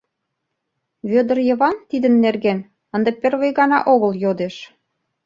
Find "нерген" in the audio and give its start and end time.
2.23-2.59